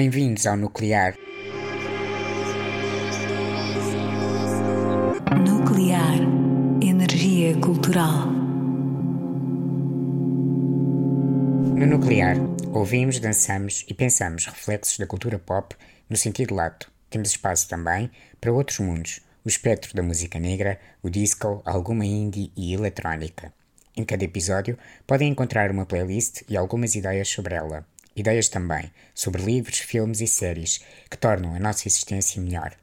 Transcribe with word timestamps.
bem-vindos 0.00 0.46
ao 0.46 0.56
Nuclear. 0.56 1.14
Nuclear. 5.46 6.14
Energia 6.80 7.54
cultural. 7.60 8.28
No 11.76 11.84
Nuclear, 11.84 12.38
ouvimos, 12.72 13.20
dançamos 13.20 13.84
e 13.86 13.92
pensamos 13.92 14.46
reflexos 14.46 14.96
da 14.96 15.06
cultura 15.06 15.38
pop 15.38 15.76
no 16.08 16.16
sentido 16.16 16.54
lato. 16.54 16.90
Temos 17.10 17.28
espaço 17.28 17.68
também 17.68 18.10
para 18.40 18.50
outros 18.50 18.78
mundos, 18.78 19.20
o 19.44 19.50
espectro 19.50 19.94
da 19.94 20.02
música 20.02 20.40
negra, 20.40 20.80
o 21.02 21.10
disco, 21.10 21.60
alguma 21.62 22.06
indie 22.06 22.50
e 22.56 22.72
eletrónica. 22.72 23.52
Em 23.94 24.02
cada 24.02 24.24
episódio 24.24 24.78
podem 25.06 25.28
encontrar 25.28 25.70
uma 25.70 25.84
playlist 25.84 26.40
e 26.48 26.56
algumas 26.56 26.94
ideias 26.94 27.28
sobre 27.28 27.54
ela. 27.54 27.86
Ideias 28.16 28.48
também 28.48 28.90
sobre 29.14 29.42
livros, 29.42 29.78
filmes 29.78 30.20
e 30.20 30.26
séries 30.26 30.80
que 31.08 31.16
tornam 31.16 31.54
a 31.54 31.60
nossa 31.60 31.86
existência 31.86 32.40
melhor. 32.42 32.74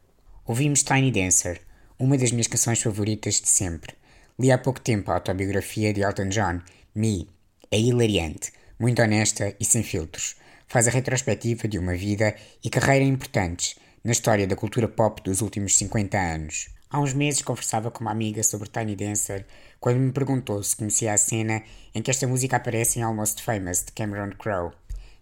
Ouvimos 0.45 0.83
Tiny 0.83 1.11
Dancer, 1.11 1.61
uma 1.99 2.17
das 2.17 2.31
minhas 2.31 2.47
canções 2.47 2.81
favoritas 2.81 3.41
de 3.41 3.49
sempre. 3.49 3.93
Li 4.39 4.51
há 4.51 4.57
pouco 4.57 4.79
tempo 4.79 5.11
a 5.11 5.15
autobiografia 5.15 5.93
de 5.93 6.01
Elton 6.01 6.29
John, 6.29 6.61
Me. 6.95 7.27
É 7.69 7.79
hilariante, 7.79 8.53
muito 8.79 9.01
honesta 9.01 9.55
e 9.59 9.65
sem 9.65 9.83
filtros. 9.83 10.35
Faz 10.67 10.87
a 10.87 10.91
retrospectiva 10.91 11.67
de 11.67 11.77
uma 11.77 11.95
vida 11.95 12.35
e 12.63 12.69
carreira 12.69 13.03
importantes 13.03 13.75
na 14.03 14.11
história 14.11 14.47
da 14.47 14.55
cultura 14.55 14.87
pop 14.87 15.21
dos 15.21 15.41
últimos 15.41 15.75
50 15.75 16.17
anos. 16.17 16.69
Há 16.89 17.01
uns 17.01 17.13
meses 17.13 17.41
conversava 17.41 17.91
com 17.91 17.99
uma 18.01 18.11
amiga 18.11 18.41
sobre 18.43 18.69
Tiny 18.69 18.95
Dancer 18.95 19.45
quando 19.79 19.99
me 19.99 20.13
perguntou 20.13 20.63
se 20.63 20.75
conhecia 20.75 21.13
a 21.13 21.17
cena 21.17 21.61
em 21.93 22.01
que 22.01 22.09
esta 22.09 22.25
música 22.25 22.55
aparece 22.55 22.99
em 22.99 23.01
Almost 23.01 23.43
Famous 23.43 23.83
de 23.83 23.91
Cameron 23.91 24.31
Crowe. 24.31 24.71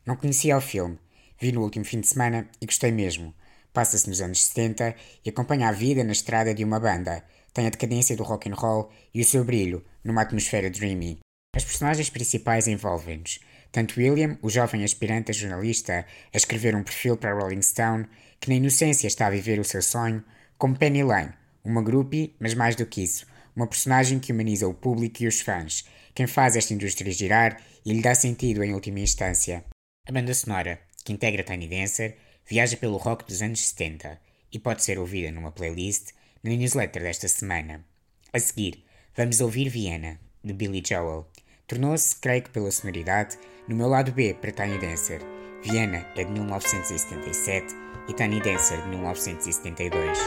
Não 0.05 0.15
conhecia 0.15 0.55
o 0.55 0.61
filme, 0.61 0.99
vi 1.39 1.51
no 1.51 1.63
último 1.63 1.83
fim 1.83 1.99
de 1.99 2.07
semana 2.07 2.47
e 2.61 2.65
gostei 2.65 2.91
mesmo. 2.91 3.33
Passa-se 3.73 4.07
nos 4.07 4.21
anos 4.21 4.43
70 4.45 4.95
e 5.25 5.29
acompanha 5.29 5.67
a 5.67 5.71
vida 5.71 6.03
na 6.03 6.11
estrada 6.11 6.53
de 6.53 6.63
uma 6.63 6.79
banda. 6.79 7.23
Tem 7.53 7.65
a 7.65 7.69
decadência 7.69 8.15
do 8.15 8.23
rock 8.23 8.49
and 8.49 8.53
roll 8.53 8.91
e 9.13 9.21
o 9.21 9.25
seu 9.25 9.43
brilho 9.43 9.83
numa 10.03 10.21
atmosfera 10.21 10.69
dreamy. 10.69 11.19
As 11.55 11.63
personagens 11.63 12.09
principais 12.09 12.67
envolvem-nos. 12.67 13.39
Tanto 13.71 13.99
William, 13.99 14.37
o 14.41 14.49
jovem 14.49 14.83
aspirante 14.83 15.31
a 15.31 15.33
jornalista, 15.33 16.05
a 16.33 16.37
escrever 16.37 16.75
um 16.75 16.83
perfil 16.83 17.17
para 17.17 17.33
Rolling 17.33 17.61
Stone, 17.61 18.05
que 18.39 18.49
na 18.49 18.55
inocência 18.55 19.07
está 19.07 19.27
a 19.27 19.31
viver 19.31 19.59
o 19.59 19.65
seu 19.65 19.81
sonho, 19.81 20.23
como 20.57 20.77
Penny 20.77 21.03
Lane, 21.03 21.33
uma 21.63 21.81
groupie, 21.81 22.35
mas 22.39 22.53
mais 22.53 22.75
do 22.75 22.85
que 22.85 23.03
isso, 23.03 23.25
uma 23.55 23.67
personagem 23.67 24.19
que 24.19 24.31
humaniza 24.31 24.67
o 24.67 24.73
público 24.73 25.23
e 25.23 25.27
os 25.27 25.41
fãs, 25.41 25.83
quem 26.13 26.27
faz 26.27 26.55
esta 26.55 26.73
indústria 26.73 27.11
girar 27.11 27.59
e 27.85 27.91
lhe 27.91 28.01
dá 28.01 28.15
sentido 28.15 28.63
em 28.63 28.73
última 28.73 28.99
instância. 28.99 29.65
A 30.07 30.11
banda 30.11 30.35
sonora, 30.35 30.79
que 31.03 31.11
integra 31.11 31.43
Tiny 31.43 31.67
Dancer, 31.67 32.15
viaja 32.47 32.77
pelo 32.77 32.97
rock 32.97 33.25
dos 33.25 33.41
anos 33.41 33.59
70 33.59 34.21
e 34.51 34.59
pode 34.59 34.83
ser 34.83 34.99
ouvida 34.99 35.31
numa 35.31 35.51
playlist 35.51 36.11
na 36.43 36.51
newsletter 36.51 37.01
desta 37.01 37.27
semana. 37.27 37.83
A 38.31 38.37
seguir, 38.37 38.85
vamos 39.17 39.41
ouvir 39.41 39.67
Viena, 39.67 40.19
de 40.43 40.53
Billy 40.53 40.83
Joel. 40.87 41.27
Tornou-se, 41.65 42.15
creio 42.17 42.43
que 42.43 42.51
pela 42.51 42.69
sonoridade, 42.69 43.35
no 43.67 43.75
meu 43.75 43.87
lado 43.87 44.11
B 44.11 44.35
para 44.35 44.51
Tiny 44.51 44.77
Dancer. 44.77 45.21
Viena 45.63 46.05
é 46.15 46.23
de 46.23 46.31
1977 46.31 47.73
e 48.07 48.13
Tiny 48.13 48.39
Dancer 48.41 48.79
de 48.83 48.89
1972. 48.89 50.19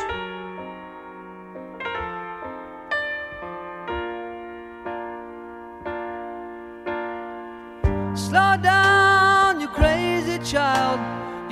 Slow 8.16 8.58
down. 8.58 8.97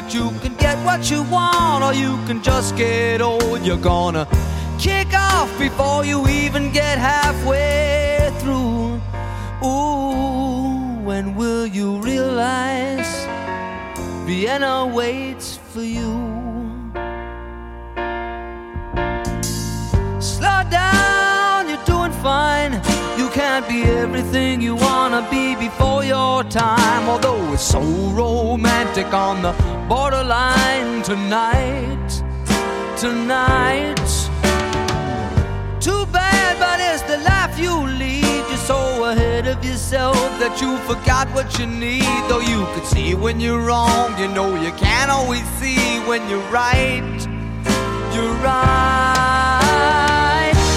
that 0.00 0.14
you 0.14 0.30
can 0.42 0.54
get 0.54 0.78
what 0.84 1.10
you 1.10 1.24
want 1.24 1.82
or 1.82 1.92
you 1.92 2.16
can 2.26 2.40
just 2.40 2.76
get 2.76 3.20
old, 3.20 3.66
you're 3.66 3.84
gonna 3.94 4.28
kick 4.78 5.12
off 5.12 5.50
before 5.58 6.04
you 6.04 6.24
even 6.28 6.70
get 6.70 6.98
halfway 6.98 8.30
through. 8.38 9.00
Ooh, 9.66 11.00
when 11.02 11.34
will 11.34 11.66
you 11.66 11.96
realize 12.00 13.10
Vienna 14.24 14.86
waits 14.86 15.58
for 15.70 15.82
you? 15.82 16.14
Slow 20.20 20.60
down, 20.70 21.68
you're 21.68 21.86
doing 21.86 22.12
fine. 22.22 22.74
You 23.18 23.28
can't 23.30 23.66
be 23.66 23.82
everything 23.82 24.60
you 24.60 24.76
wanna 24.76 25.26
be 25.28 25.56
before 25.56 26.04
your 26.04 26.44
time. 26.44 27.08
Although 27.08 27.52
it's 27.52 27.64
so 27.64 27.80
romantic 28.22 29.12
on 29.12 29.42
the 29.42 29.77
borderline 29.88 31.02
tonight, 31.02 32.22
tonight. 32.98 33.96
Too 35.80 36.04
bad, 36.12 36.58
but 36.60 36.78
it's 36.78 37.02
the 37.02 37.16
life 37.24 37.58
you 37.58 37.74
lead. 37.96 38.44
You're 38.50 38.58
so 38.58 39.04
ahead 39.04 39.46
of 39.46 39.64
yourself 39.64 40.16
that 40.40 40.60
you 40.60 40.76
forgot 40.84 41.26
what 41.32 41.58
you 41.58 41.66
need. 41.66 42.04
Though 42.28 42.40
you 42.40 42.66
could 42.74 42.84
see 42.84 43.14
when 43.14 43.40
you're 43.40 43.62
wrong, 43.62 44.14
you 44.20 44.28
know 44.28 44.60
you 44.60 44.72
can't 44.72 45.10
always 45.10 45.44
see 45.58 46.00
when 46.00 46.28
you're 46.28 46.50
right. 46.50 47.18
You're 48.12 48.36
right. 48.44 49.32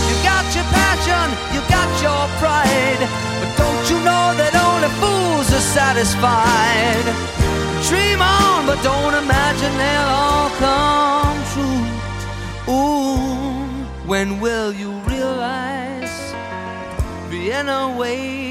You 0.08 0.16
got 0.24 0.46
your 0.56 0.68
passion, 0.72 1.28
you 1.54 1.60
got 1.68 1.90
your 2.00 2.24
pride. 2.40 3.02
But 3.40 3.52
don't 3.60 3.84
you 3.92 3.98
know 4.08 4.26
that 4.40 4.56
only 4.56 4.90
fools 5.04 5.52
are 5.52 5.68
satisfied? 5.76 7.41
Dream 7.92 8.22
on, 8.22 8.66
but 8.66 8.82
don't 8.84 9.16
imagine 9.24 9.74
they'll 9.82 10.14
all 10.24 10.50
come 10.66 11.38
true. 11.54 12.74
Ooh, 12.74 14.08
when 14.08 14.40
will 14.40 14.72
you 14.72 14.92
realize 15.14 16.34
Vienna 17.30 17.94
waits 18.00 18.51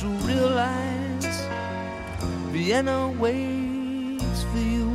You 0.00 0.08
realize 0.26 1.48
Vienna 2.50 3.08
waits 3.18 4.42
for 4.44 4.58
you? 4.58 4.88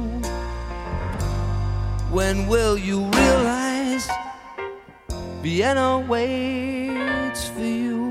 When 2.11 2.47
will 2.47 2.77
you 2.77 3.09
realize 3.11 4.07
Vienna 5.41 5.99
waits 6.07 7.47
for 7.49 7.61
you? 7.61 8.07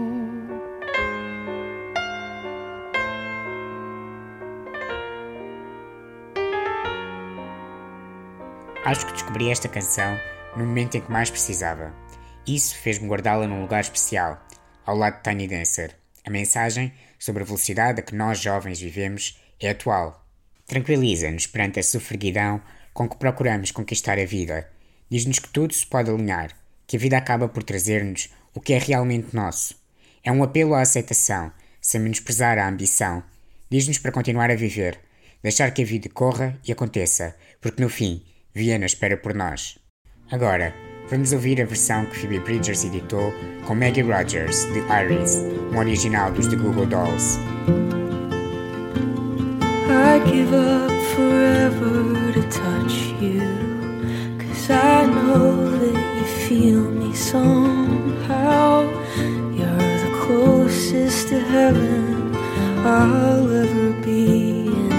Acho 8.84 9.06
que 9.06 9.12
descobri 9.12 9.50
esta 9.50 9.68
canção 9.68 10.16
no 10.56 10.64
momento 10.64 10.96
em 10.96 11.00
que 11.00 11.10
mais 11.10 11.30
precisava. 11.30 11.92
Isso 12.46 12.76
fez-me 12.76 13.08
guardá-la 13.08 13.46
num 13.46 13.62
lugar 13.62 13.80
especial, 13.80 14.38
ao 14.84 14.96
lado 14.96 15.16
de 15.16 15.22
Tiny 15.22 15.48
Dancer. 15.48 16.05
A 16.26 16.30
mensagem 16.30 16.92
sobre 17.20 17.44
a 17.44 17.46
velocidade 17.46 18.00
a 18.00 18.02
que 18.02 18.14
nós 18.14 18.40
jovens 18.40 18.80
vivemos 18.80 19.40
é 19.60 19.70
atual. 19.70 20.26
Tranquiliza-nos 20.66 21.46
perante 21.46 21.78
a 21.78 21.82
sofreguidão 21.84 22.60
com 22.92 23.08
que 23.08 23.16
procuramos 23.16 23.70
conquistar 23.70 24.18
a 24.18 24.24
vida. 24.24 24.68
Diz-nos 25.08 25.38
que 25.38 25.48
tudo 25.48 25.72
se 25.72 25.86
pode 25.86 26.10
alinhar, 26.10 26.50
que 26.84 26.96
a 26.96 26.98
vida 26.98 27.16
acaba 27.16 27.48
por 27.48 27.62
trazer-nos 27.62 28.28
o 28.52 28.60
que 28.60 28.72
é 28.72 28.78
realmente 28.78 29.36
nosso. 29.36 29.80
É 30.24 30.32
um 30.32 30.42
apelo 30.42 30.74
à 30.74 30.80
aceitação, 30.80 31.52
sem 31.80 32.00
menosprezar 32.00 32.58
a 32.58 32.68
ambição. 32.68 33.22
Diz-nos 33.70 33.98
para 33.98 34.10
continuar 34.10 34.50
a 34.50 34.56
viver, 34.56 34.98
deixar 35.40 35.70
que 35.70 35.82
a 35.82 35.86
vida 35.86 36.08
corra 36.08 36.58
e 36.66 36.72
aconteça, 36.72 37.36
porque 37.60 37.80
no 37.80 37.88
fim, 37.88 38.24
Viena 38.52 38.86
espera 38.86 39.16
por 39.16 39.32
nós. 39.32 39.78
Agora, 40.28 40.74
vamos 41.10 41.32
ouvir 41.32 41.60
a 41.60 41.64
versão 41.64 42.04
que 42.06 42.18
Phoebe 42.18 42.38
Bridgers 42.40 42.84
editou 42.84 43.32
com 43.66 43.74
Maggie 43.74 44.02
Rogers, 44.02 44.64
de 44.72 44.80
Iris, 44.80 45.36
um 45.72 45.78
original 45.78 46.32
dos 46.32 46.46
The 46.46 46.56
Google 46.56 46.86
Dolls. 46.86 47.38
I'd 49.88 50.24
give 50.26 50.52
up 50.54 50.90
forever 51.14 52.32
to 52.32 52.42
touch 52.48 53.14
you. 53.20 53.40
Cause 54.38 54.70
I 54.70 55.06
know 55.06 55.70
that 55.78 56.16
you 56.18 56.24
feel 56.48 56.90
me 56.90 57.14
somehow. 57.14 58.82
You're 59.52 59.76
the 59.76 60.26
closest 60.26 61.28
to 61.28 61.40
heaven 61.40 62.34
I'll 62.84 63.50
ever 63.52 63.92
be. 64.04 64.95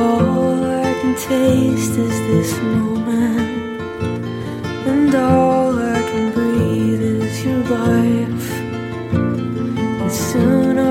All 0.00 0.64
I 0.64 0.94
can 1.00 1.14
taste 1.14 1.96
is 2.06 2.16
this 2.30 2.52
moment. 2.62 3.80
And 4.90 5.14
all 5.14 5.78
I 5.78 6.00
can 6.10 6.32
breathe 6.32 7.02
is 7.02 7.44
your 7.44 7.62
life. 7.80 8.50
And 10.00 10.10
sooner 10.10 10.89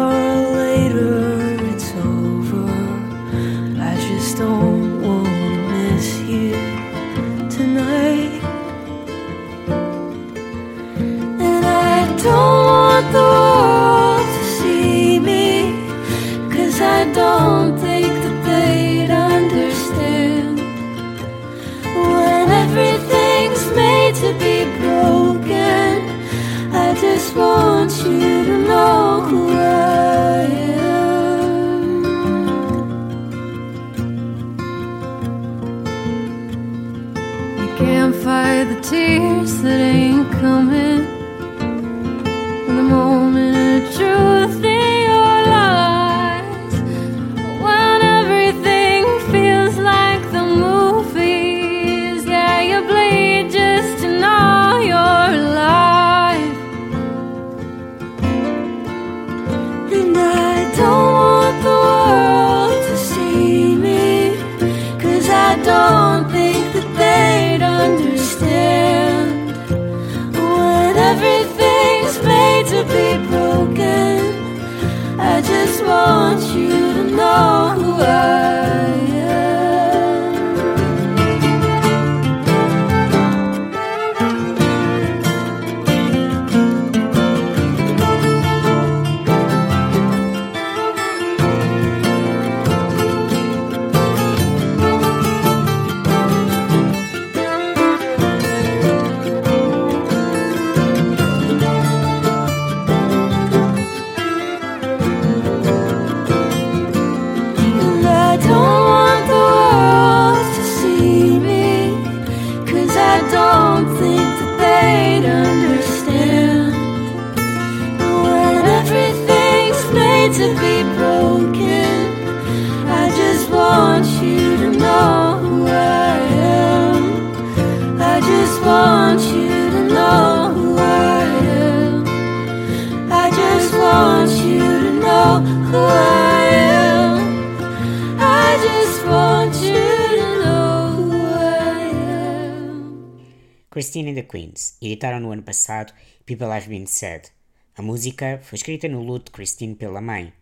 Christine 143.79 144.09
and 144.09 144.15
the 144.15 144.23
Queens 144.23 144.75
editaram 144.81 145.19
no 145.19 145.31
ano 145.31 145.43
passado 145.43 145.93
People 146.25 146.51
Have 146.51 146.67
Been 146.67 146.85
Said. 146.85 147.29
A 147.77 147.81
música 147.81 148.39
foi 148.41 148.57
escrita 148.57 148.89
no 148.89 149.01
luto 149.01 149.25
de 149.25 149.31
Christine 149.31 149.75
pela 149.75 150.01
mãe. 150.01 150.33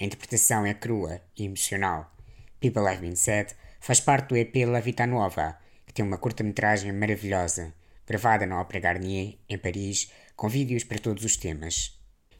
A 0.00 0.04
interpretação 0.04 0.66
é 0.66 0.74
crua 0.74 1.20
e 1.38 1.44
emocional. 1.44 2.12
People 2.60 2.86
Have 2.86 3.00
Been 3.00 3.16
Said 3.16 3.54
faz 3.80 4.00
parte 4.00 4.28
do 4.28 4.36
EP 4.36 4.54
La 4.66 4.80
Vita 4.80 5.06
Nuova, 5.06 5.56
que 5.86 5.92
tem 5.94 6.04
uma 6.04 6.18
curta-metragem 6.18 6.92
maravilhosa, 6.92 7.72
gravada 8.06 8.44
na 8.44 8.60
Ópera 8.60 8.80
Garnier, 8.80 9.38
em 9.48 9.56
Paris, 9.56 10.10
com 10.36 10.48
vídeos 10.48 10.84
para 10.84 10.98
todos 10.98 11.24
os 11.24 11.36
temas. 11.36 11.98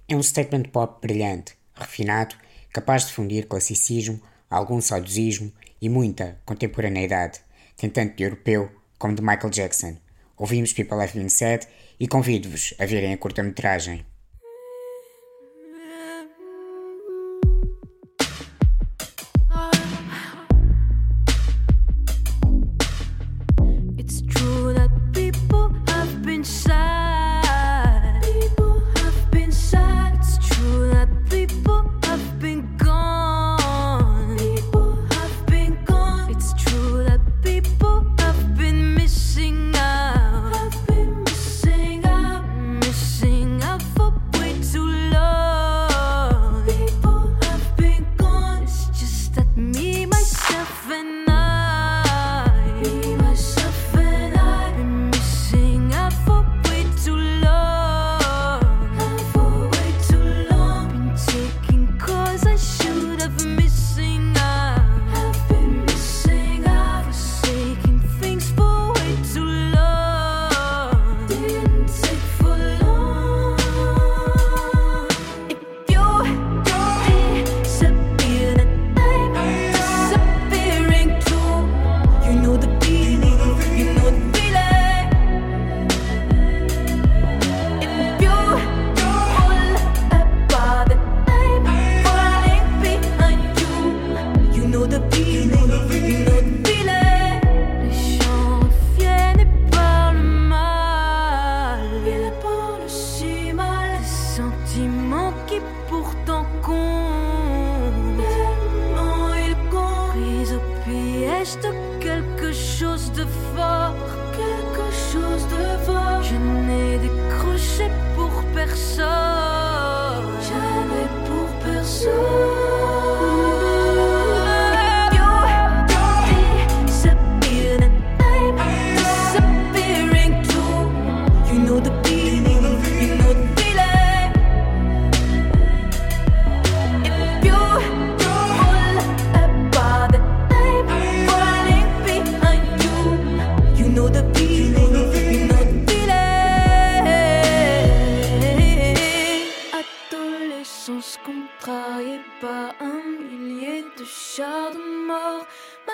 É 0.09 0.17
um 0.17 0.23
statement 0.23 0.65
pop 0.65 1.01
brilhante, 1.01 1.55
refinado, 1.75 2.37
capaz 2.73 3.07
de 3.07 3.13
fundir 3.13 3.47
classicismo, 3.47 4.21
algum 4.49 4.81
saudosismo 4.81 5.53
e 5.81 5.89
muita 5.89 6.41
contemporaneidade, 6.45 7.41
tem 7.77 7.91
tanto 7.91 8.17
de 8.17 8.23
europeu 8.23 8.71
como 8.99 9.15
de 9.15 9.23
Michael 9.23 9.51
Jackson. 9.51 9.97
Ouvimos 10.37 10.73
People 10.73 10.99
Been 11.13 11.29
Said 11.29 11.67
e 11.99 12.07
convido-vos 12.07 12.75
a 12.79 12.87
verem 12.87 13.13
a 13.13 13.19
curta-metragem. 13.19 14.05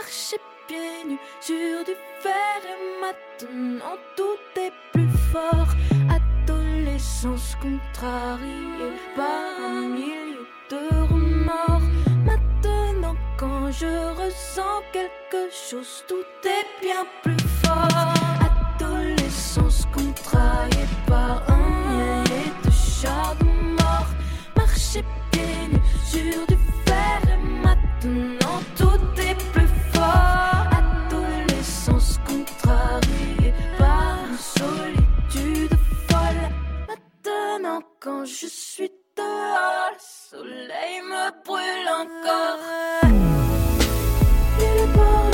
marcher 0.09 0.41
pieds 0.67 1.05
nus 1.07 1.19
sur 1.41 1.85
du 1.85 1.95
fer 2.23 2.61
et 2.73 2.81
maintenant 3.03 3.97
tout 4.17 4.41
est 4.59 4.73
plus 4.93 5.11
fort. 5.31 5.73
Adolescence 6.19 7.57
contrariée 7.61 8.97
par 9.15 9.51
un 9.71 9.83
milieu 9.99 10.47
de 10.71 10.81
remords. 11.13 11.89
Maintenant 12.25 13.17
quand 13.37 13.71
je 13.71 13.93
ressens 14.21 14.81
quelque 14.95 15.43
chose, 15.53 16.05
tout 16.09 16.29
est 16.57 16.69
bien 16.81 17.05
plus 17.23 17.47
fort. 17.63 18.15
Adolescence 18.51 19.87
contrariée 19.93 20.89
par 21.07 21.43
un 21.51 21.69
milieu 21.91 22.51
de 22.65 22.71
char 22.71 23.37
de 23.41 23.45
mort. 23.45 24.11
Marcher 24.57 25.05
pieds 25.31 25.69
nus 25.71 25.83
sur 26.13 26.47
du 26.47 26.58
quand 38.01 38.25
je 38.25 38.47
suis 38.47 38.91
dehors, 39.17 39.91
le 39.93 39.99
soleil 39.99 41.01
me 41.03 41.31
brûle 41.45 41.89
encore. 42.03 42.59
Il 44.59 44.65
est 44.65 44.87
bon, 44.95 45.31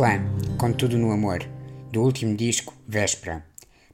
Clã, 0.00 0.18
com 0.58 0.72
tudo 0.72 0.96
no 0.96 1.12
amor, 1.12 1.40
do 1.92 2.02
último 2.02 2.34
disco, 2.34 2.74
Véspera. 2.88 3.44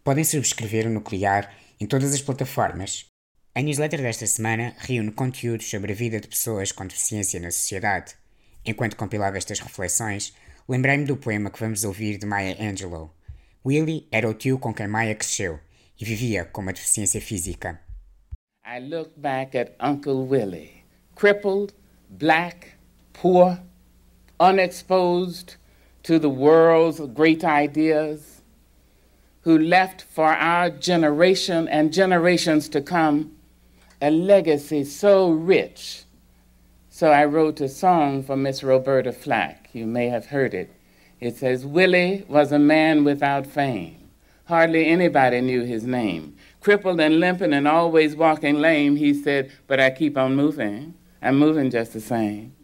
Podem 0.04 0.22
subscrever 0.22 0.86
o 0.86 0.90
Nuclear 0.90 1.52
em 1.80 1.84
todas 1.84 2.14
as 2.14 2.22
plataformas. 2.22 3.06
A 3.52 3.60
newsletter 3.60 4.00
desta 4.00 4.24
semana 4.24 4.72
reúne 4.78 5.10
conteúdos 5.10 5.68
sobre 5.68 5.90
a 5.90 5.96
vida 5.96 6.20
de 6.20 6.28
pessoas 6.28 6.70
com 6.70 6.86
deficiência 6.86 7.40
na 7.40 7.50
sociedade. 7.50 8.14
Enquanto 8.64 8.94
compilava 8.94 9.36
estas 9.36 9.58
reflexões, 9.58 10.32
lembrei-me 10.68 11.06
do 11.06 11.16
poema 11.16 11.50
que 11.50 11.58
vamos 11.58 11.82
ouvir 11.82 12.18
de 12.18 12.24
Maya 12.24 12.56
Angelou. 12.60 13.12
Willie 13.66 14.06
era 14.12 14.30
o 14.30 14.34
tio 14.34 14.60
com 14.60 14.72
quem 14.72 14.86
Maya 14.86 15.16
cresceu 15.16 15.58
e 16.00 16.04
vivia 16.04 16.44
com 16.44 16.60
uma 16.60 16.72
deficiência 16.72 17.20
física. 17.20 17.80
I 18.64 18.78
look 18.78 19.10
back 19.16 19.58
at 19.58 19.72
Uncle 19.82 20.24
Willie, 20.28 20.84
crippled, 21.16 21.74
black, 22.08 22.74
poor, 23.12 23.60
unexposed 24.38 25.56
to 26.06 26.20
the 26.20 26.30
world's 26.30 27.00
great 27.14 27.42
ideas, 27.42 28.40
who 29.40 29.58
left 29.58 30.02
for 30.02 30.28
our 30.28 30.70
generation 30.70 31.66
and 31.66 31.92
generations 31.92 32.68
to 32.68 32.80
come 32.80 33.32
a 34.00 34.08
legacy 34.08 34.84
so 34.84 35.28
rich. 35.30 36.04
So 36.90 37.10
I 37.10 37.24
wrote 37.24 37.60
a 37.60 37.68
song 37.68 38.22
for 38.22 38.36
Miss 38.36 38.62
Roberta 38.62 39.12
Flack. 39.12 39.68
You 39.72 39.84
may 39.84 40.08
have 40.08 40.26
heard 40.26 40.54
it. 40.54 40.70
It 41.18 41.38
says, 41.38 41.66
Willie 41.66 42.24
was 42.28 42.52
a 42.52 42.58
man 42.60 43.02
without 43.02 43.44
fame. 43.44 44.08
Hardly 44.44 44.86
anybody 44.86 45.40
knew 45.40 45.64
his 45.64 45.82
name. 45.82 46.36
Crippled 46.60 47.00
and 47.00 47.18
limping 47.18 47.52
and 47.52 47.66
always 47.66 48.14
walking 48.14 48.60
lame, 48.60 48.94
he 48.94 49.12
said, 49.12 49.50
But 49.66 49.80
I 49.80 49.90
keep 49.90 50.16
on 50.16 50.36
moving. 50.36 50.94
I'm 51.20 51.36
moving 51.36 51.68
just 51.68 51.94
the 51.94 52.00
same. 52.00 52.54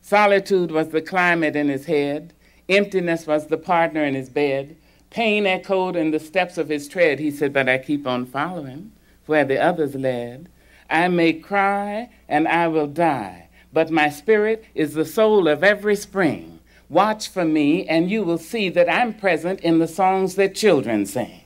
Solitude 0.00 0.70
was 0.70 0.88
the 0.88 1.02
climate 1.02 1.56
in 1.56 1.68
his 1.68 1.84
head. 1.84 2.32
Emptiness 2.68 3.26
was 3.26 3.46
the 3.46 3.56
partner 3.56 4.04
in 4.04 4.14
his 4.14 4.28
bed. 4.28 4.76
Pain 5.10 5.46
echoed 5.46 5.96
in 5.96 6.10
the 6.10 6.20
steps 6.20 6.58
of 6.58 6.68
his 6.68 6.88
tread. 6.88 7.18
He 7.18 7.30
said, 7.30 7.52
But 7.52 7.68
I 7.68 7.78
keep 7.78 8.06
on 8.06 8.26
following 8.26 8.92
where 9.26 9.44
the 9.44 9.60
others 9.60 9.94
led. 9.94 10.48
I 10.88 11.08
may 11.08 11.32
cry 11.32 12.10
and 12.28 12.46
I 12.46 12.68
will 12.68 12.86
die, 12.86 13.48
but 13.72 13.90
my 13.90 14.08
spirit 14.08 14.64
is 14.74 14.94
the 14.94 15.04
soul 15.04 15.48
of 15.48 15.64
every 15.64 15.96
spring. 15.96 16.60
Watch 16.88 17.28
for 17.28 17.44
me, 17.44 17.86
and 17.88 18.10
you 18.10 18.22
will 18.22 18.38
see 18.38 18.68
that 18.68 18.88
I'm 18.88 19.12
present 19.12 19.60
in 19.60 19.80
the 19.80 19.88
songs 19.88 20.36
that 20.36 20.54
children 20.54 21.04
sing. 21.04 21.40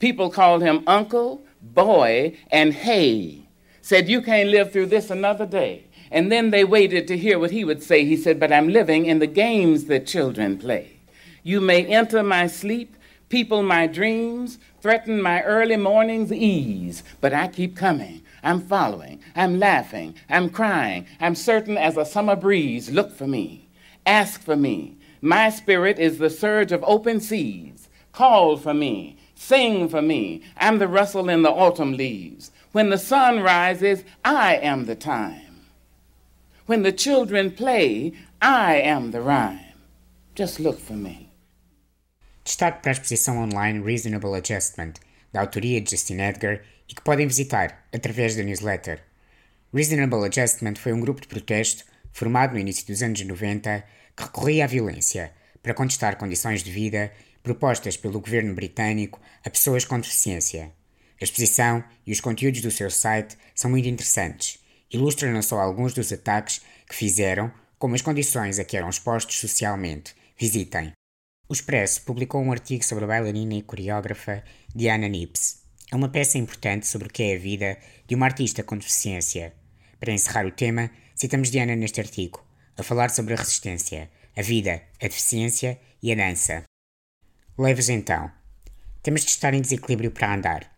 People 0.00 0.28
called 0.30 0.62
him 0.62 0.82
uncle, 0.88 1.42
boy, 1.60 2.36
and 2.50 2.74
hey. 2.74 3.46
Said, 3.80 4.08
You 4.08 4.20
can't 4.20 4.48
live 4.48 4.72
through 4.72 4.86
this 4.86 5.10
another 5.10 5.46
day. 5.46 5.86
And 6.12 6.30
then 6.30 6.50
they 6.50 6.62
waited 6.62 7.08
to 7.08 7.16
hear 7.16 7.38
what 7.38 7.52
he 7.52 7.64
would 7.64 7.82
say. 7.82 8.04
He 8.04 8.16
said, 8.18 8.38
But 8.38 8.52
I'm 8.52 8.68
living 8.68 9.06
in 9.06 9.18
the 9.18 9.26
games 9.26 9.86
that 9.86 10.06
children 10.06 10.58
play. 10.58 10.98
You 11.42 11.58
may 11.60 11.86
enter 11.86 12.22
my 12.22 12.46
sleep, 12.46 12.96
people 13.30 13.62
my 13.62 13.86
dreams, 13.86 14.58
threaten 14.82 15.22
my 15.22 15.42
early 15.42 15.78
morning's 15.78 16.30
ease, 16.30 17.02
but 17.22 17.32
I 17.32 17.48
keep 17.48 17.74
coming. 17.74 18.22
I'm 18.42 18.60
following, 18.60 19.20
I'm 19.34 19.58
laughing, 19.58 20.14
I'm 20.28 20.50
crying, 20.50 21.06
I'm 21.18 21.34
certain 21.34 21.78
as 21.78 21.96
a 21.96 22.04
summer 22.04 22.36
breeze. 22.36 22.90
Look 22.90 23.16
for 23.16 23.26
me, 23.26 23.68
ask 24.04 24.42
for 24.42 24.56
me. 24.56 24.98
My 25.22 25.48
spirit 25.48 25.98
is 25.98 26.18
the 26.18 26.28
surge 26.28 26.72
of 26.72 26.84
open 26.84 27.20
seas. 27.20 27.88
Call 28.12 28.58
for 28.58 28.74
me, 28.74 29.16
sing 29.34 29.88
for 29.88 30.02
me. 30.02 30.42
I'm 30.58 30.78
the 30.78 30.88
rustle 30.88 31.30
in 31.30 31.42
the 31.42 31.50
autumn 31.50 31.96
leaves. 31.96 32.50
When 32.72 32.90
the 32.90 32.98
sun 32.98 33.40
rises, 33.40 34.04
I 34.24 34.56
am 34.56 34.84
the 34.84 34.96
time. 34.96 35.51
When 36.72 36.84
the 36.84 36.92
children 36.96 37.50
play, 37.50 38.14
I 38.40 38.80
am 38.80 39.10
the 39.10 39.20
rhyme. 39.20 39.74
Just 40.34 40.58
look 40.58 40.80
for 40.80 40.96
me. 40.96 41.28
Destaque 42.42 42.80
para 42.80 42.92
a 42.92 42.94
exposição 42.94 43.36
online 43.36 43.82
Reasonable 43.84 44.34
Adjustment, 44.34 44.94
da 45.30 45.42
autoria 45.42 45.82
de 45.82 45.90
Justin 45.90 46.22
Edgar 46.22 46.62
e 46.88 46.94
que 46.94 47.02
podem 47.02 47.26
visitar 47.26 47.86
através 47.92 48.36
da 48.36 48.42
newsletter. 48.42 49.02
Reasonable 49.70 50.24
Adjustment 50.24 50.76
foi 50.76 50.94
um 50.94 51.00
grupo 51.00 51.20
de 51.20 51.28
protesto 51.28 51.84
formado 52.10 52.54
no 52.54 52.60
início 52.60 52.86
dos 52.86 53.02
anos 53.02 53.20
90 53.20 53.84
que 54.16 54.22
recorria 54.22 54.64
à 54.64 54.66
violência 54.66 55.30
para 55.62 55.74
contestar 55.74 56.16
condições 56.16 56.62
de 56.62 56.70
vida 56.70 57.12
propostas 57.42 57.98
pelo 57.98 58.18
governo 58.18 58.54
britânico 58.54 59.20
a 59.44 59.50
pessoas 59.50 59.84
com 59.84 60.00
deficiência. 60.00 60.72
A 61.20 61.24
exposição 61.24 61.84
e 62.06 62.12
os 62.12 62.20
conteúdos 62.22 62.62
do 62.62 62.70
seu 62.70 62.90
site 62.90 63.36
são 63.54 63.70
muito 63.70 63.90
interessantes. 63.90 64.61
Ilustram 64.92 65.40
só 65.40 65.58
alguns 65.58 65.94
dos 65.94 66.12
ataques 66.12 66.60
que 66.86 66.94
fizeram, 66.94 67.50
como 67.78 67.94
as 67.94 68.02
condições 68.02 68.58
a 68.58 68.64
que 68.64 68.76
eram 68.76 68.90
expostos 68.90 69.38
socialmente. 69.38 70.14
Visitem. 70.38 70.92
O 71.48 71.52
Expresso 71.54 72.02
publicou 72.02 72.42
um 72.42 72.52
artigo 72.52 72.84
sobre 72.84 73.04
a 73.04 73.06
bailarina 73.06 73.54
e 73.54 73.62
coreógrafa 73.62 74.44
Diana 74.74 75.08
Nips. 75.08 75.62
É 75.90 75.96
uma 75.96 76.10
peça 76.10 76.36
importante 76.36 76.86
sobre 76.86 77.08
o 77.08 77.10
que 77.10 77.22
é 77.22 77.36
a 77.36 77.38
vida 77.38 77.78
de 78.06 78.14
uma 78.14 78.26
artista 78.26 78.62
com 78.62 78.76
deficiência. 78.76 79.54
Para 79.98 80.12
encerrar 80.12 80.46
o 80.46 80.50
tema, 80.50 80.90
citamos 81.14 81.50
Diana 81.50 81.74
neste 81.74 82.00
artigo, 82.00 82.44
a 82.76 82.82
falar 82.82 83.10
sobre 83.10 83.32
a 83.32 83.36
resistência, 83.36 84.10
a 84.36 84.42
vida, 84.42 84.82
a 85.00 85.06
deficiência 85.06 85.80
e 86.02 86.12
a 86.12 86.14
dança. 86.14 86.64
Leves 87.56 87.88
então. 87.88 88.30
Temos 89.02 89.22
de 89.22 89.30
estar 89.30 89.54
em 89.54 89.60
desequilíbrio 89.60 90.10
para 90.10 90.34
andar. 90.34 90.70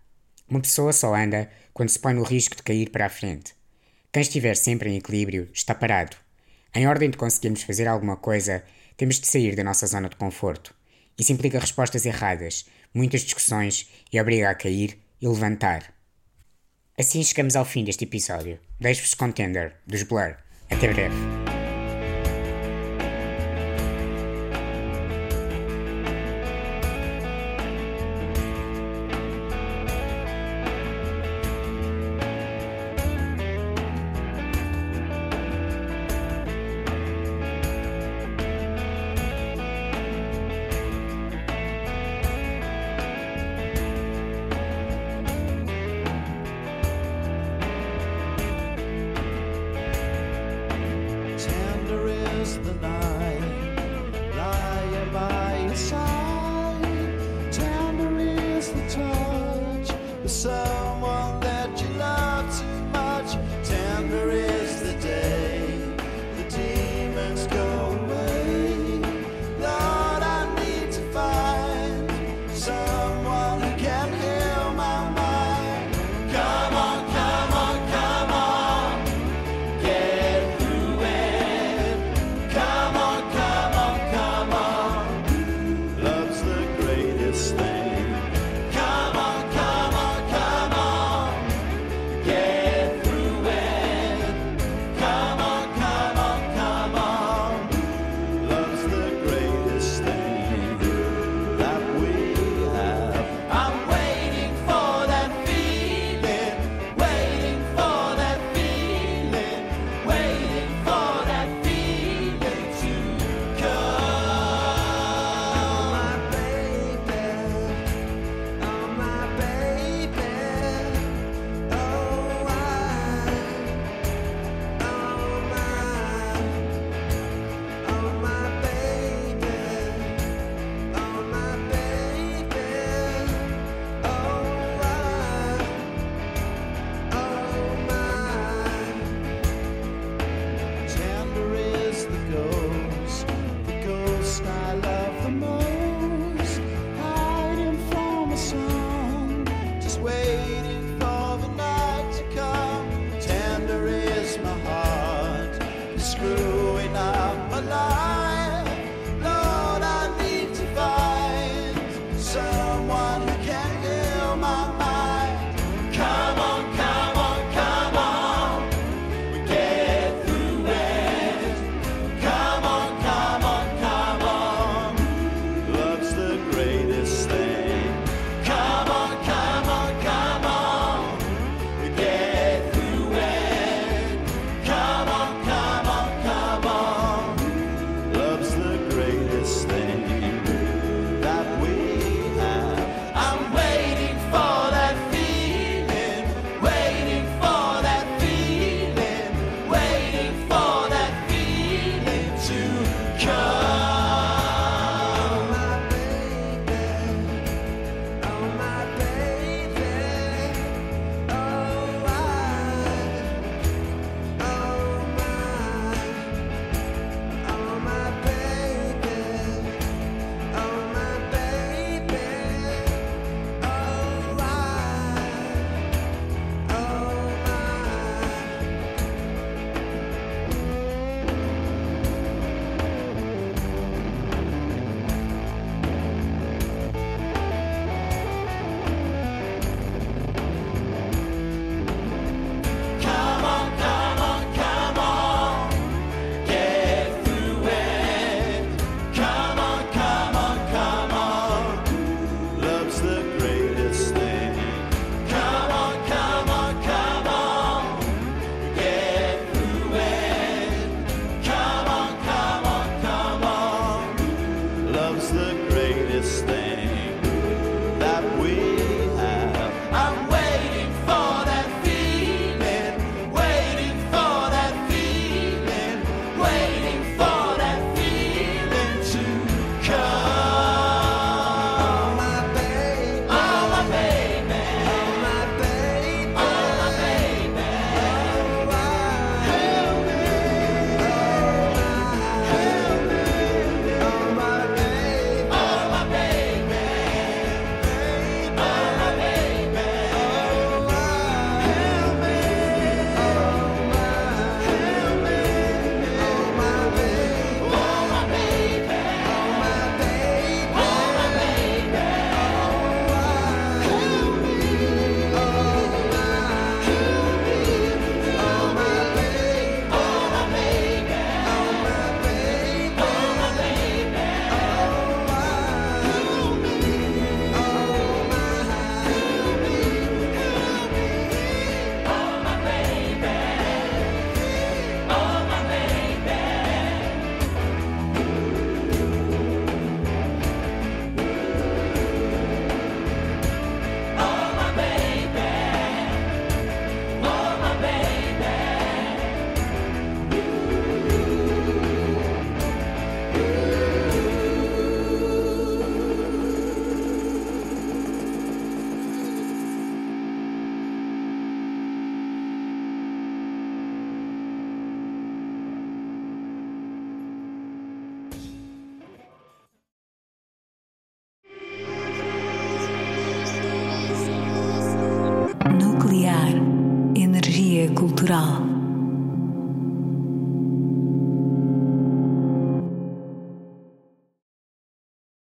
Uma 0.49 0.61
pessoa 0.61 0.93
só 0.93 1.15
anda 1.15 1.51
quando 1.73 1.89
se 1.89 1.99
põe 1.99 2.15
no 2.15 2.23
risco 2.23 2.57
de 2.57 2.63
cair 2.63 2.91
para 2.91 3.07
a 3.07 3.11
frente. 3.11 3.55
Quem 4.15 4.21
estiver 4.21 4.57
sempre 4.57 4.89
em 4.89 4.97
equilíbrio 4.97 5.49
está 5.53 5.75
parado. 5.75 6.17
Em 6.73 6.87
ordem 6.87 7.11
de 7.11 7.17
conseguirmos 7.17 7.65
fazer 7.65 7.89
alguma 7.89 8.17
coisa, 8.17 8.63
temos 8.97 9.19
de 9.19 9.27
sair 9.27 9.57
da 9.57 9.65
nossa 9.65 9.89
zona 9.89 10.09
de 10.09 10.15
conforto. 10.15 10.73
Isso 11.19 11.33
implica 11.33 11.59
respostas 11.59 12.07
erradas, 12.07 12.65
muitas 12.95 13.23
discussões 13.23 13.91
e 14.13 14.21
obriga 14.21 14.51
a 14.51 14.55
cair 14.55 14.97
e 15.21 15.27
levantar. 15.27 15.93
Assim 16.97 17.25
chegamos 17.25 17.57
ao 17.57 17.65
fim 17.65 17.83
deste 17.83 18.05
episódio. 18.05 18.61
Deixo-vos 18.79 19.15
Contender, 19.15 19.75
dos 19.85 20.05
Blur. 20.05 20.37
Até 20.71 20.93
breve. 20.93 21.44